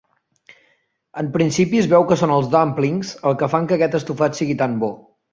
En 1.23 1.27
principi, 1.35 1.81
es 1.83 1.89
veu 1.91 2.05
que 2.11 2.17
són 2.21 2.33
els 2.37 2.49
"dumplings" 2.55 3.11
els 3.31 3.37
que 3.41 3.49
fan 3.51 3.67
que 3.73 3.77
aquest 3.77 3.99
estofat 3.99 4.39
sigui 4.41 4.57
tan 4.63 4.75
bo. 4.85 4.89